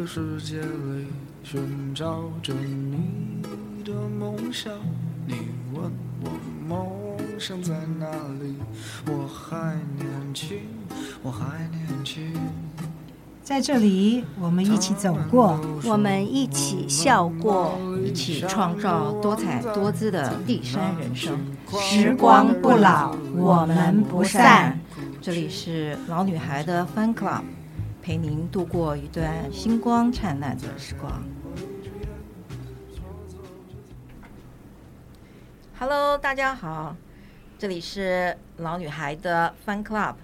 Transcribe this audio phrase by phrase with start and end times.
[0.00, 1.06] 这个世界里
[1.42, 3.42] 寻找着你
[3.84, 4.72] 的梦想。
[5.26, 5.34] 你
[5.74, 5.92] 问
[6.22, 6.30] 我
[6.66, 6.88] 梦
[7.38, 8.06] 想在哪
[8.40, 8.54] 里？
[9.04, 10.60] 我还年轻，
[11.22, 12.32] 我还年轻。
[13.42, 21.38] 在这里，我们一起走过，我们一起笑过，一起创造多彩多姿的第三人生。
[21.78, 24.80] 时光不老，我们不散。
[25.20, 27.42] 这里是老女孩的 Fun Club，
[28.02, 31.22] 陪您度过一段星光灿烂的时光。
[35.78, 36.96] Hello，大家好，
[37.58, 40.14] 这里是老女孩的 Fun Club。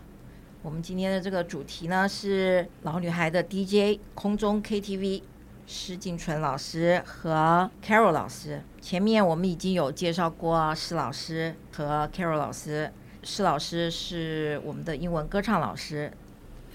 [0.62, 5.22] 我们今天的这个主题呢，是老女孩的 DJ 空中 KTV，
[5.66, 8.62] 施静纯老师和 Carol 老师。
[8.80, 12.90] 前面我们已经有介绍过施老师和 Carol 老师。
[13.22, 16.12] 施老师是我们的英文歌唱老师，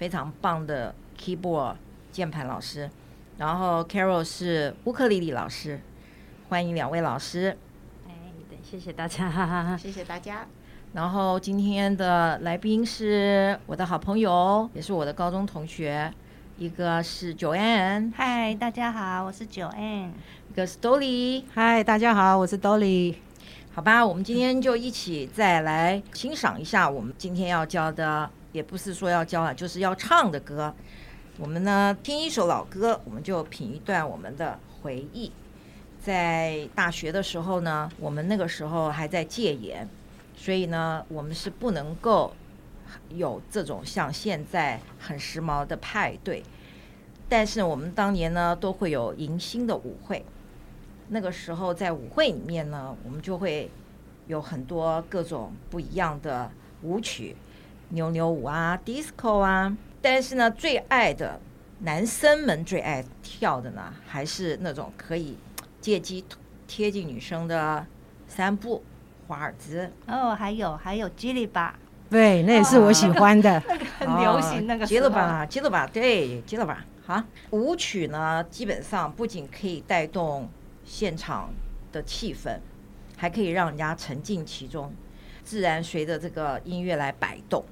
[0.02, 1.76] 非常棒的 keyboard
[2.10, 2.90] 键盘老师。
[3.38, 5.78] 然后 Carol 是乌克丽丽老师。
[6.48, 7.56] 欢迎两位老师。
[8.08, 8.12] 哎，
[8.50, 10.44] 对，谢谢大家，谢谢大家。
[10.94, 16.12] 然后今天的来宾是我的好朋友，也是我的高中同学，
[16.58, 20.10] 一个是 Joanne，嗨，大家好，我是 Joanne，
[20.50, 23.14] 一个是 Dolly，嗨，大家好，我是 Dolly。
[23.72, 30.74] 好吧，我们今天就一起再来欣赏一下我们今天要教的，也不是说要教啊，就是要唱的歌。
[31.38, 35.32] 我们呢，听一首老歌，我们就品一段我们的回忆。
[36.00, 39.88] 在大学的时候呢，我们那个时候还在戒严。
[40.34, 42.34] 所以呢，我们是不能够
[43.10, 46.42] 有这种像现在很时髦的派对，
[47.28, 50.24] 但是我们当年呢，都会有迎新的舞会。
[51.08, 53.70] 那个时候在舞会里面呢，我们就会
[54.26, 56.50] 有很多各种不一样的
[56.82, 57.36] 舞曲，
[57.92, 59.76] 扭扭舞啊，disco 啊。
[60.00, 61.40] 但是呢，最爱的
[61.80, 65.38] 男生们最爱跳的呢，还是那种可以
[65.80, 66.24] 借机
[66.66, 67.86] 贴近女生的
[68.28, 68.82] 三步。
[69.28, 71.78] 华尔兹哦，还有还有吉里巴，
[72.10, 76.84] 对，那也是我喜欢的， 那个很流行那个吉里巴，吉里巴，对，吉里巴。
[77.06, 80.50] 好，舞曲呢，基本上不仅可以带动
[80.84, 81.50] 现场
[81.92, 82.58] 的气氛，
[83.16, 84.92] 还可以让人家沉浸其中，
[85.42, 87.64] 自然随着这个音乐来摆动。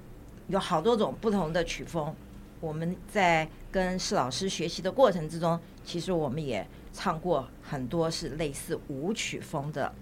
[0.50, 2.12] 有好多种不同的曲风，
[2.60, 9.92] 我们在跟施老师学习的过程之中，其实我们也唱过很多是类似舞曲风的。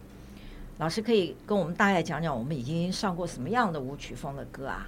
[0.79, 4.87] 老师可以跟我们大概讲讲，我们已经上过什么样的舞曲风的歌啊？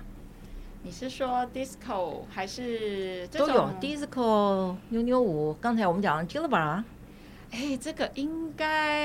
[0.83, 5.53] 你是说 disco 还是都有 disco 扭扭舞？
[5.61, 6.83] 刚才我们讲的 Gilbert，
[7.51, 9.05] 哎，这个应该，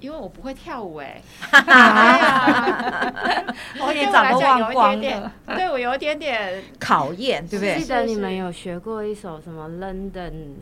[0.00, 1.20] 因为我不会跳舞 哎，
[4.24, 7.78] 长得忘光了，对我有一点点 考验，对不对？
[7.78, 10.54] 记得你们有学过一首什么 London？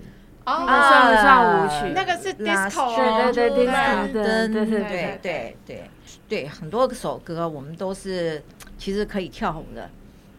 [0.45, 1.93] 哦，算不算舞曲？
[1.95, 2.95] 那个是 disco，
[3.33, 3.67] 对对对，
[4.13, 5.91] 对对对对对
[6.29, 8.43] 对，很多首歌我们都是
[8.77, 9.89] 其实可以跳红的，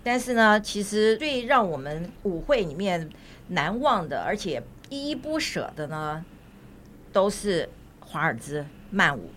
[0.04, 3.10] 但是呢，其实最让我们舞会里面
[3.48, 6.24] 难忘的，而且依依不舍的呢，
[7.12, 7.68] 都是
[8.00, 9.32] 华尔兹慢舞。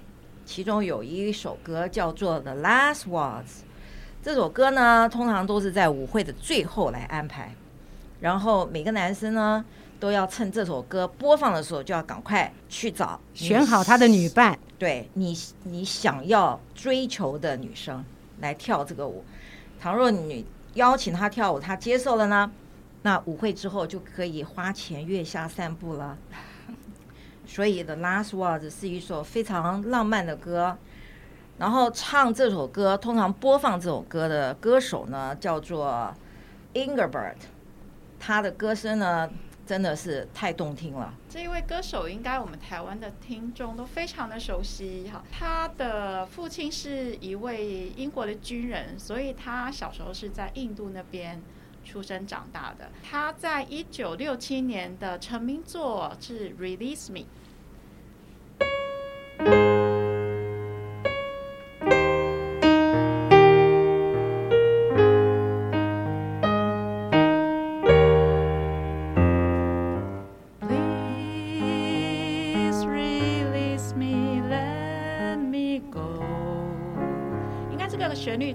[0.44, 3.42] 其中有一首歌叫做《The Last Waltz》，
[4.28, 7.50] 这首歌呢，通常都是在舞会的最后来安排，
[8.20, 9.64] 然后每个男生呢。
[9.98, 18.04] 都要趁这首歌播放的时候，就要赶快去找选好他的女伴，对你你想要追求的女生
[18.40, 19.24] 来跳这个舞。
[19.80, 22.48] 倘若你邀请她跳舞，她接受了呢，
[23.02, 26.16] 那舞会之后就可以花前月下散步了。
[27.44, 30.76] 所以《The Last Words》是一首非常浪漫的歌。
[31.58, 36.14] 然后唱这首歌，通常播放这首歌的歌手呢，叫做
[36.74, 37.36] Ingerbert，
[38.18, 39.30] 他的歌声呢。
[39.68, 41.12] 真的是太动听了。
[41.28, 45.22] 这一位歌手应该我们台湾的听众都非常的熟悉哈。
[45.30, 51.42] 他的父亲是一位英国的军人，所以他小时候是在印度那边
[51.84, 52.90] 出生长大的。
[53.02, 57.18] 他在一九六七年的成名作是《Release Me》。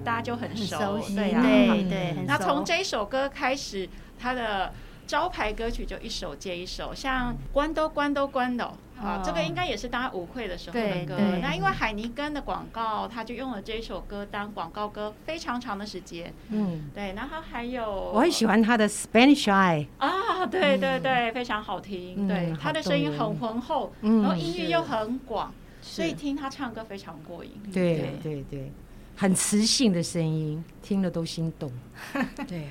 [0.04, 2.16] 大家就很熟，很熟悉，对呀、啊，对对。
[2.26, 3.88] 那从这一首歌开始，
[4.18, 4.72] 他的
[5.06, 8.64] 招牌歌曲就一首接一首，像《关都关都关都》
[9.02, 11.16] 啊，这个应该也是大家舞会的时候的歌。
[11.42, 16.32] 那因为海尼根的广告，他就用了这一首歌当广告歌，非常长的时间。
[16.48, 17.12] 嗯，对。
[17.14, 20.24] 然后还有，我很喜欢他的《Spanish Eye》啊。
[20.34, 22.26] 啊，对对对，非常好听。
[22.26, 27.52] 对，他的声音很浑厚，然后音域又很广，所以听他唱歌非常过瘾。
[27.72, 28.72] 对对对，
[29.16, 31.70] 很磁性的声音，听了都心动。
[32.48, 32.68] 对，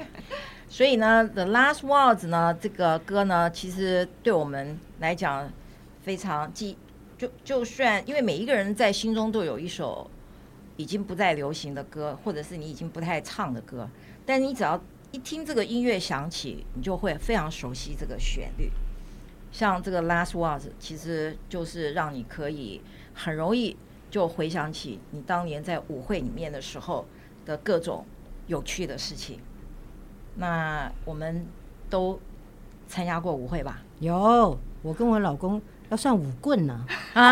[0.70, 5.52] 所以呢，《The Last Words》呢，这个歌呢，其实对我们来讲
[6.04, 6.78] 非常记，
[7.18, 10.10] 就就算因为每一个人在心中都有一首
[10.78, 13.90] 已经不再流行的歌，或者是你已经不太唱的歌，
[14.26, 14.82] 但你只要。
[15.14, 18.72] 一听这个音乐响起，你就会非常熟悉这个旋律。
[19.52, 22.82] 像这个《Last Words》，其实就是让你可以
[23.14, 23.78] 很容易
[24.14, 27.04] 就回想起你当年在舞会里面的时候
[27.48, 28.06] 的各种
[28.46, 29.40] 有趣的事情。
[30.36, 31.48] 那我们
[31.90, 32.20] 都
[32.88, 33.82] 参加过舞会吧？
[34.02, 36.86] 有，我跟我老公要算舞棍呢。
[37.16, 37.24] 啊！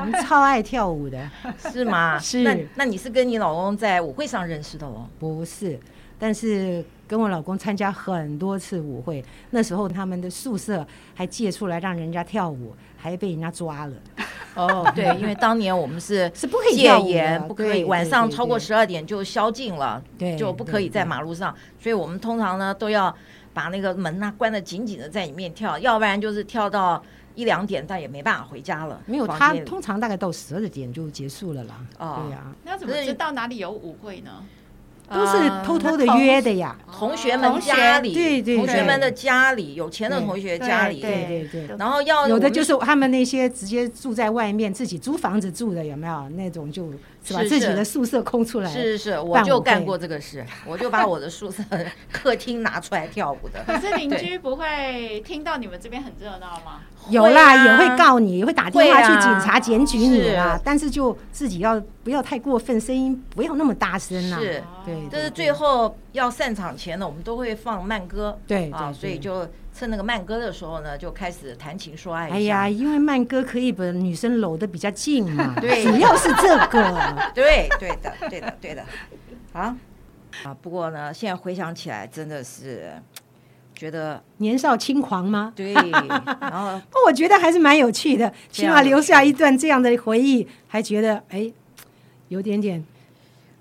[0.00, 2.18] 我们超爱跳舞的，是吗？
[2.18, 2.42] 是。
[2.42, 5.08] 那那你是跟你老公在舞会上认识的哦？
[5.18, 5.80] 不是，
[6.18, 13.96] 但是跟我老公参加很多次舞会，那时候他们的宿舍还借出来让人家跳舞，还被人家抓了。
[14.58, 23.14] 哦， 对，因为当年我们是 是不可以戒严，不可以晚上超过十二点就宵禁了，对，就不可以在马路上，所以我们通常呢都要
[23.54, 27.02] 把那个门呐关得紧紧的在里面跳，要不然就是跳到。
[27.34, 29.00] 一两点，但也没办法回家了。
[29.06, 31.74] 没有，他通常大概到十二点就结束了啦。
[31.96, 32.42] 哦，对呀。
[32.64, 34.42] 那怎么知道哪里有舞会呢？
[35.10, 36.76] 都是偷偷的约的呀。
[36.92, 41.76] 同学们家里，对对，同学们的家里，有钱的同学家里，对对对。
[41.78, 46.90] 然后要有的就是他们那些直接住在外面，自己租房子住的，有没有那种就？
[47.24, 51.62] 是把自己的宿舍空出来，是是是，我就干过这个事，我就把我的宿舍
[52.10, 53.62] 客厅拿出来跳舞的。
[53.66, 56.80] 可是邻居不会听到你们这边很热闹吗？
[57.10, 60.58] 有啦，也会告你，也会打电话去警察检举你啦。
[60.64, 64.38] 但是就自己要不要太过分，声音不要那么大声呐。
[64.40, 64.94] 是，对。
[65.10, 69.46] 但是最后要散场前呢，我们都会放慢歌，对啊，所以就。
[69.70, 72.28] 趁那个慢歌的时候呢，就开始谈情说爱。
[72.30, 77.04] 哎呀，因为慢歌可以把女生搂得比较近嘛， 对，主要是这个。
[77.32, 78.84] 对，对的，对的，对的。
[79.52, 79.76] 啊
[80.42, 80.52] 啊！
[80.60, 82.90] 不过呢，现在回想起来，真的是
[83.72, 85.52] 觉得年少轻狂吗？
[85.54, 85.72] 对。
[86.40, 91.52] 然后，我觉得还是蛮有趣的，起码留下一段这样的回忆，还觉得哎，
[92.26, 92.84] 有点点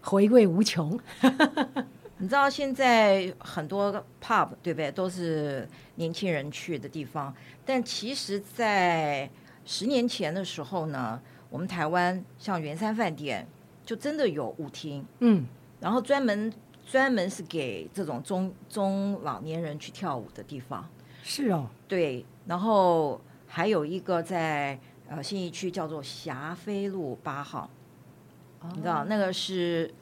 [0.09, 0.98] 回味无穷。
[2.19, 3.94] 你知道现在很多
[4.24, 7.33] pub 对不对，都是年轻人去的地方。
[7.65, 9.30] 但其实，在
[9.65, 13.45] 十年前的时候呢，我们台湾像圆山饭店
[13.86, 15.45] 就真的有舞厅，嗯，
[15.80, 16.51] 然后专门
[16.86, 20.88] 专门是给这种中中老年人去跳舞的地方。
[21.21, 22.25] 是哦，对。
[22.48, 27.69] 然后还有一个在呃信义区叫做霞飞路八号，
[28.62, 29.94] 哦、你知道那个是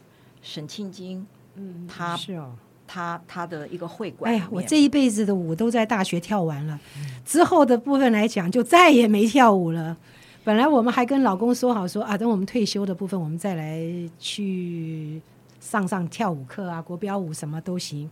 [0.42, 1.25] 沈庆金。
[1.56, 2.52] 嗯，他是哦，
[2.86, 4.31] 他他的一个会馆。
[4.31, 9.96] 哎呀，我这一辈子的舞都在大学跳完了，嗯、之后的部分来讲，就再也没跳舞了。
[10.44, 13.81] 本来我们还跟老公说好说啊，等我们退休的部分，我们再来
[14.19, 15.22] 去
[15.60, 18.10] 上上跳舞课啊，国标舞什么都行。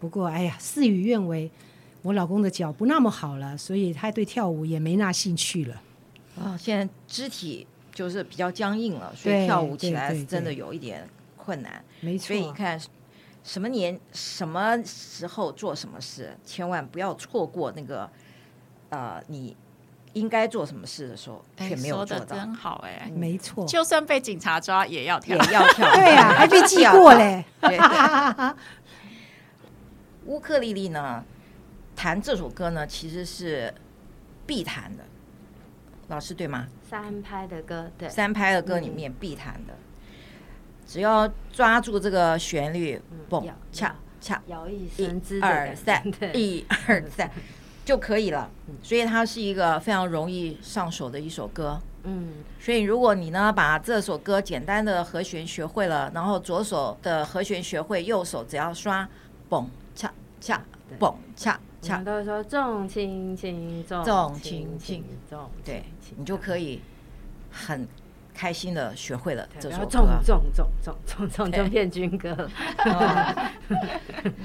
[0.00, 1.50] 不过哎呀，事与愿违，
[2.02, 5.82] 我老公的脚不那么好了，所以他对跳舞也没那兴趣了。
[6.40, 7.66] 啊，现在肢体
[7.98, 11.04] 就是比较僵硬了，所以跳舞起来是真的有一点
[11.36, 11.84] 困难。
[11.98, 12.80] 没错，所以你看，
[13.42, 18.08] 什么年、什么时候做什么事，千万不要错过那个，
[18.90, 19.56] 呃，你
[20.12, 22.36] 应该做什么事的时候，却没有做到。
[22.36, 25.90] 真好哎，没错，就算被警察抓也要跳，也要跳。
[25.98, 27.44] 对呀，还被 记过嘞。
[30.26, 31.24] 乌克丽丽呢，
[31.96, 33.74] 弹这首歌呢，其实是
[34.46, 35.02] 必弹的。
[36.08, 36.66] 老师对吗？
[36.88, 39.74] 三拍的歌，对，三拍的歌里面必弹的。
[40.86, 44.88] 只要抓住这个旋律，蹦恰恰，摇 一
[45.42, 47.30] 二三，一二三，
[47.84, 48.50] 就可以了。
[48.82, 51.78] 所以它是一个非常容易上手的一首歌。
[52.04, 59.06] 嗯，所以如果你呢把这首歌简单的和弦学会了，然后左手的和弦学会，右手只要刷
[59.50, 60.10] 蹦恰
[60.40, 60.62] 恰，
[60.98, 65.84] 蹦恰恰，都说重轻轻重重轻轻重，对，
[66.16, 66.80] 你就可以
[67.50, 67.86] 很。
[68.34, 72.48] 开心的学会了这首歌，重重重重重重就变军歌了。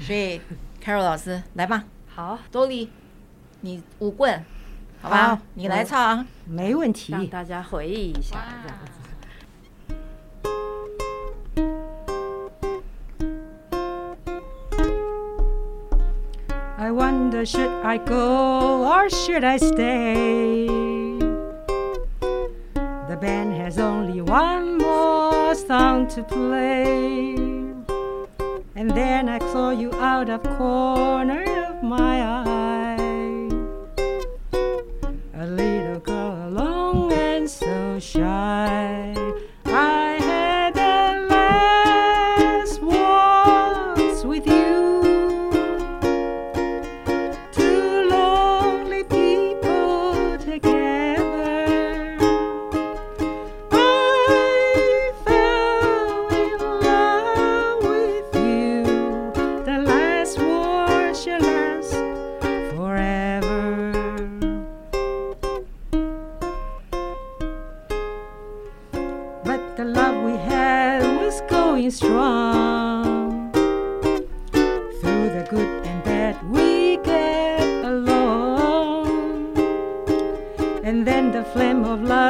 [0.00, 0.40] 所以
[0.82, 1.84] ，Carol 老师来吧。
[2.08, 2.88] 好，Dolly，
[3.60, 4.44] 你舞棍，
[5.00, 7.12] 好吧，你来唱，没问题。
[7.12, 9.03] 让大家回忆一下，这样子。
[17.34, 20.66] Wonder should I go or should I stay?
[23.08, 27.34] The band has only one more song to play.
[28.76, 32.53] And then I saw you out of corner of my eye.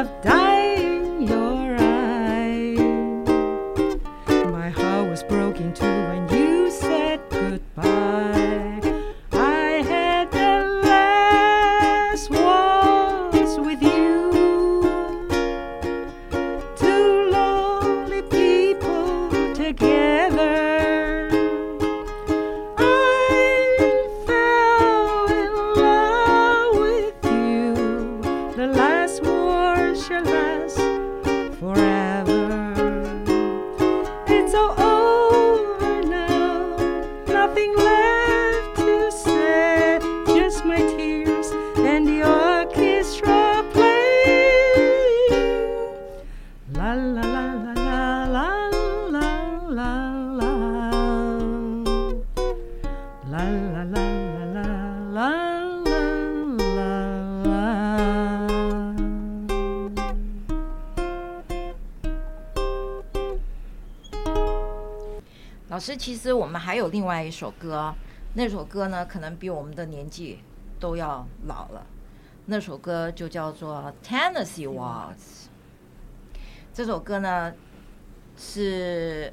[0.04, 0.93] of.
[65.74, 67.92] 老师，其实我们还有另外一首歌，
[68.34, 70.38] 那首歌呢，可能比我们的年纪
[70.78, 71.84] 都要老了。
[72.46, 75.16] 那首歌就叫做《Tennessee Waltz》。
[76.72, 77.52] 这首歌呢，
[78.36, 79.32] 是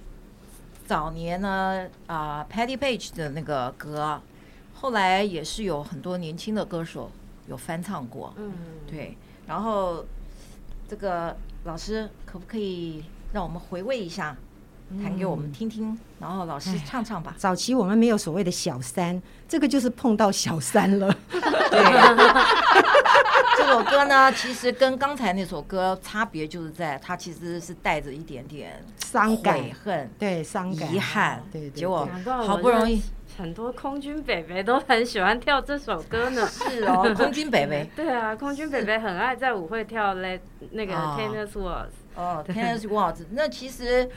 [0.88, 4.20] 早年呢啊、Patty Page 的那个歌，
[4.74, 7.12] 后来也是有很多年轻的歌手
[7.46, 8.34] 有翻唱过。
[8.38, 8.52] 嗯，
[8.88, 10.04] 对，然后
[10.88, 14.36] 这个老师可不可以让我们回味一下，
[15.02, 17.34] 弹给我们听听，然后老师唱唱吧。
[17.38, 21.14] 早期我们没有所谓的小三，这个就是碰到小三了。
[21.30, 21.40] 对，
[23.58, 31.44] 这首歌呢，其实跟刚才那首歌差别就是在它其实是带着一点点伤感悔恨、对，伤感、遗憾。
[31.52, 33.02] 对对对结果好不容易
[33.38, 36.48] 很多空军北北都很喜欢跳这首歌呢。
[36.52, 37.90] 是哦， 空军北北。
[37.96, 40.40] 对啊，空军北北很爱在舞会跳嘞
[40.72, 41.88] 那个哦 Taylor Swift。
[42.14, 43.24] 哦，Tennessee Waltz。
[43.32, 44.10] 那其实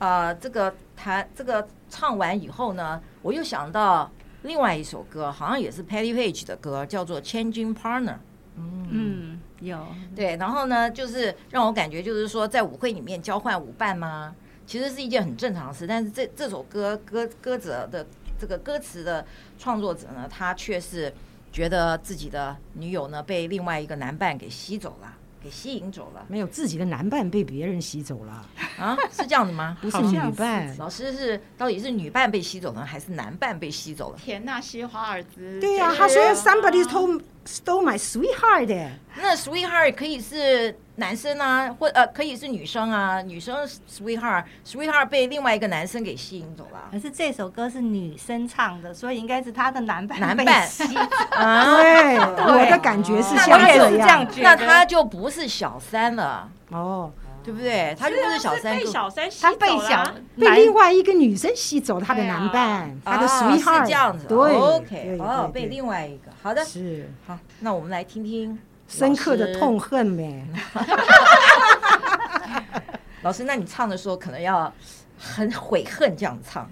[0.00, 4.10] 呃，这个弹这个唱完以后呢，我又想到
[4.42, 8.14] 另外一首歌，好像也是 Patty Page 的歌，叫做《Changing Partner》。
[8.56, 14.34] 嗯，有，对，然后呢，就是让我感觉就是说，在舞会里面交换舞伴嘛，
[14.66, 15.86] 其实是一件很正常的事。
[15.86, 18.06] 但是这这首歌歌歌者的
[18.38, 19.24] 这个歌词的
[19.58, 21.12] 创作者呢，他却是
[21.52, 28.46] 觉得自己的女友呢被另外一个男伴给吸走了，给吸引走了没有自己的男伴被别人吸走了，
[28.78, 28.96] 啊？
[29.10, 29.76] 是这样子吗？
[29.82, 30.76] 不是女伴。
[30.78, 34.18] 老师是到底是女伴被吸走了，还是男伴被吸走了？
[34.22, 35.58] 田纳西·华尔兹。
[35.60, 38.90] 对呀、啊，他说 somebody stole stole my sweetheart。
[39.16, 46.88] 那 sweetheart 可以是男生啊，或呃可以是女生啊，女生 sweetheart sweetheart 被另外一个男生给吸引走了。
[46.92, 50.64] 可是这首歌是女生唱的，所以应该是她的男伴男伴。
[50.68, 50.84] 吸。
[50.94, 57.10] 对，我的感觉是像这样那他就不是小三了，哦，
[57.42, 57.96] 对不对？
[57.98, 64.26] 他就不是小三，被小三吸她被走了小被另外一个女生吸走他的男伴，他的啊 sweetheart，、是这样子。
[64.26, 66.30] 对 OK，哦，被另外一个。
[66.42, 67.10] 好的，是。
[67.26, 68.58] 好，那我们来听听
[68.90, 70.44] 深刻的痛恨呗。
[73.22, 74.72] 老师，那你唱的时候可能要
[75.18, 76.68] 很悔恨这样唱。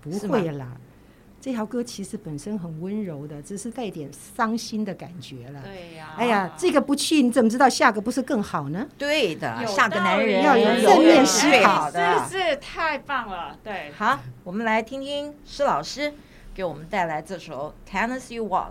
[0.00, 0.68] 不会啦，
[1.40, 5.60] 这条歌其实本身很温柔的，只是带点伤心的感觉了。
[5.64, 8.86] 对呀、哎呀，这个不去，你怎么知道下个不是更好呢？
[8.96, 12.24] 对的，下个男人要有正面思考好的。
[12.28, 13.90] 是是太棒了，对。
[13.98, 16.14] 好，我们来听听施老师
[16.54, 18.70] 给我们带来这首《Tennessee Waltz》。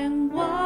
[0.00, 0.59] and why.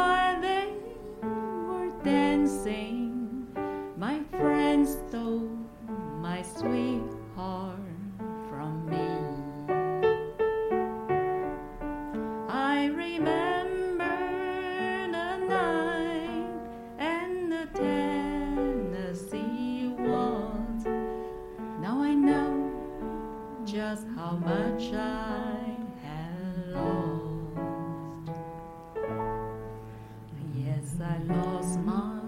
[31.01, 32.21] I lost my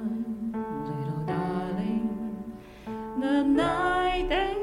[0.52, 2.10] little darling
[3.18, 4.54] the night they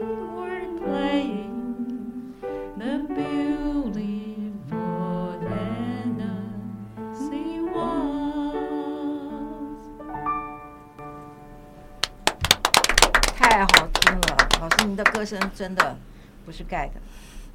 [0.00, 2.34] were playing
[2.76, 9.88] the beautiful Tennessee waltz.
[13.36, 14.20] 太好听了，
[14.60, 15.96] 老师，您的歌声真的
[16.44, 17.00] 不是盖的。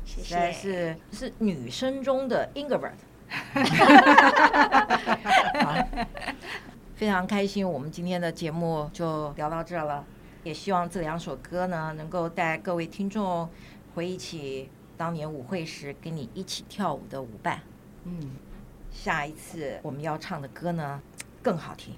[0.05, 2.93] 是是女生中的 Ingrid。
[5.59, 5.75] 好，
[6.95, 10.05] 非常开心，我们今天的节目就聊到这了。
[10.43, 13.49] 也希望这两首歌呢，能够带各位听众
[13.93, 17.59] 回忆起当年舞会时跟你一起跳舞的舞伴。
[18.05, 18.31] 嗯，
[18.89, 21.01] 下一次我们要唱的歌呢，
[21.43, 21.93] 更好听。